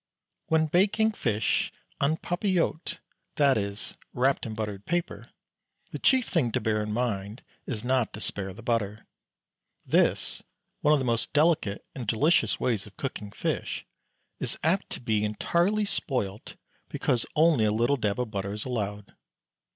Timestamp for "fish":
1.11-1.71, 13.31-13.85